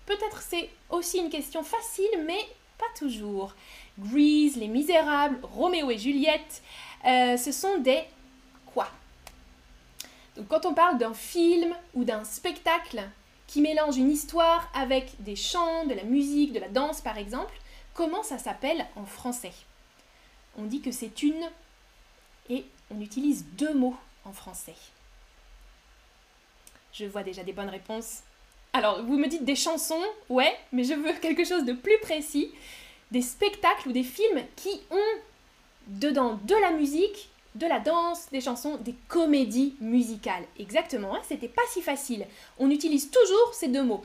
peut-être 0.07 0.43
c'est 0.43 0.71
aussi 0.91 1.19
une 1.19 1.31
question 1.31 1.63
facile, 1.63 2.25
mais 2.27 2.47
pas 2.79 2.99
toujours. 2.99 3.55
Grease, 3.99 4.57
Les 4.57 4.69
Misérables, 4.69 5.39
Roméo 5.43 5.91
et 5.91 5.99
Juliette, 5.99 6.63
euh, 7.07 7.37
ce 7.37 7.53
sont 7.53 7.79
des 7.79 8.05
quoi? 8.67 8.89
Donc 10.37 10.49
quand 10.49 10.67
on 10.67 10.75
parle 10.75 10.99
d'un 10.99 11.15
film 11.15 11.75
ou 11.95 12.05
d'un 12.05 12.25
spectacle 12.25 13.09
qui 13.47 13.61
mélange 13.61 13.97
une 13.97 14.11
histoire 14.11 14.69
avec 14.75 15.13
des 15.23 15.37
chants, 15.37 15.87
de 15.87 15.95
la 15.95 16.03
musique, 16.03 16.53
de 16.53 16.61
la 16.61 16.69
danse 16.69 17.01
par 17.01 17.19
exemple, 17.19 17.55
comment 17.93 18.23
ça 18.23 18.39
s'appelle 18.39 18.87
en 18.97 19.05
français? 19.05 19.53
On 20.59 20.65
dit 20.65 20.81
que 20.81 20.91
c'est 20.91 21.23
une 21.23 21.51
et 22.51 22.65
on 22.91 23.01
utilise 23.01 23.45
deux 23.53 23.75
mots 23.75 23.97
en 24.25 24.33
français. 24.33 24.75
Je 26.93 27.05
vois 27.07 27.23
déjà 27.23 27.43
des 27.43 27.53
bonnes 27.53 27.69
réponses. 27.69 28.23
Alors, 28.77 29.05
vous 29.05 29.17
me 29.17 29.29
dites 29.29 29.45
des 29.45 29.55
chansons, 29.55 30.03
ouais, 30.29 30.53
mais 30.73 30.83
je 30.83 30.95
veux 30.95 31.13
quelque 31.13 31.45
chose 31.45 31.65
de 31.65 31.73
plus 31.73 31.99
précis. 32.03 32.51
Des 33.13 33.23
spectacles 33.23 33.89
ou 33.89 33.93
des 33.93 34.03
films 34.03 34.43
qui 34.57 34.81
ont 34.91 35.21
dedans 35.87 36.41
de 36.43 36.57
la 36.57 36.73
musique, 36.73 37.31
de 37.55 37.69
la 37.69 37.79
danse, 37.79 38.29
des 38.33 38.41
chansons, 38.41 38.77
des 38.79 38.97
comédies 39.07 39.77
musicales. 39.81 40.43
Exactement, 40.59 41.15
hein, 41.15 41.21
c'était 41.23 41.47
pas 41.47 41.63
si 41.71 41.83
facile. 41.83 42.27
On 42.59 42.69
utilise 42.69 43.13
toujours 43.13 43.55
ces 43.55 43.69
deux 43.69 43.85
mots. 43.85 44.03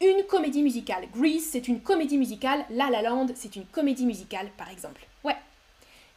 Une 0.00 0.24
comédie 0.24 0.64
musicale. 0.64 1.06
Grease, 1.14 1.44
c'est 1.44 1.68
une 1.68 1.80
comédie 1.80 2.18
musicale. 2.18 2.64
La 2.70 2.90
La 2.90 3.02
Land, 3.02 3.28
c'est 3.36 3.54
une 3.54 3.66
comédie 3.66 4.06
musicale, 4.06 4.50
par 4.56 4.70
exemple. 4.70 5.06
Ouais. 5.22 5.36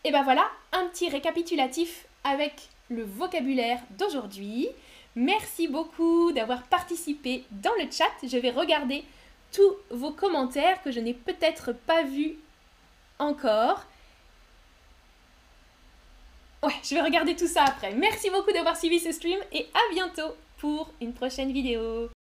Et 0.04 0.12
ben 0.12 0.24
voilà, 0.24 0.50
un 0.72 0.88
petit 0.88 1.10
récapitulatif 1.10 2.08
avec 2.24 2.54
le 2.90 3.04
vocabulaire 3.04 3.82
d'aujourd'hui. 3.92 4.70
Merci 5.15 5.67
beaucoup 5.67 6.32
d'avoir 6.32 6.63
participé 6.63 7.43
dans 7.52 7.73
le 7.76 7.89
chat. 7.91 8.28
Je 8.28 8.38
vais 8.38 8.49
regarder 8.49 9.04
tous 9.52 9.76
vos 9.91 10.12
commentaires 10.12 10.82
que 10.82 10.91
je 10.91 10.99
n'ai 10.99 11.13
peut-être 11.13 11.71
pas 11.71 12.04
vus 12.04 12.36
encore. 13.19 13.84
Ouais, 16.63 16.73
je 16.84 16.95
vais 16.95 17.02
regarder 17.02 17.36
tout 17.36 17.47
ça 17.47 17.63
après. 17.63 17.93
Merci 17.93 18.30
beaucoup 18.30 18.52
d'avoir 18.52 18.78
suivi 18.78 18.99
ce 18.99 19.12
stream 19.12 19.39
et 19.52 19.67
à 19.73 19.93
bientôt 19.93 20.34
pour 20.58 20.89
une 21.02 21.13
prochaine 21.13 21.52
vidéo. 21.52 22.10